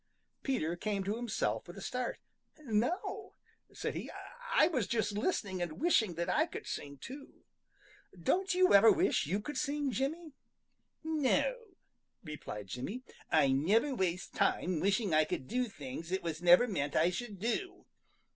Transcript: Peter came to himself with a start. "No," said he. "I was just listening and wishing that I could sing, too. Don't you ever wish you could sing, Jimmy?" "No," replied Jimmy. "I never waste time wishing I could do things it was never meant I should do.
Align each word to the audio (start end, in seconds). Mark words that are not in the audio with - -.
Peter 0.41 0.75
came 0.75 1.03
to 1.03 1.15
himself 1.15 1.67
with 1.67 1.77
a 1.77 1.79
start. 1.81 2.17
"No," 2.63 3.35
said 3.71 3.93
he. 3.93 4.09
"I 4.51 4.67
was 4.67 4.87
just 4.87 5.11
listening 5.11 5.61
and 5.61 5.73
wishing 5.79 6.15
that 6.15 6.27
I 6.27 6.47
could 6.47 6.65
sing, 6.65 6.97
too. 6.97 7.43
Don't 8.19 8.55
you 8.55 8.73
ever 8.73 8.91
wish 8.91 9.27
you 9.27 9.39
could 9.39 9.57
sing, 9.59 9.91
Jimmy?" 9.91 10.33
"No," 11.03 11.75
replied 12.23 12.65
Jimmy. 12.65 13.03
"I 13.31 13.51
never 13.51 13.93
waste 13.93 14.33
time 14.33 14.79
wishing 14.79 15.13
I 15.13 15.23
could 15.23 15.47
do 15.47 15.65
things 15.65 16.11
it 16.11 16.23
was 16.23 16.41
never 16.41 16.67
meant 16.67 16.95
I 16.95 17.11
should 17.11 17.37
do. 17.39 17.85